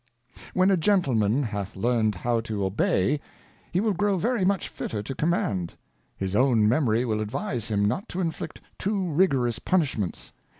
[0.55, 3.19] When a Gentleman hath learned how to Obey,
[3.71, 5.75] he will grow] very much fitter to Command;
[6.17, 10.33] his own Memory will advise hini^ not to inflict too rigorous Punishments.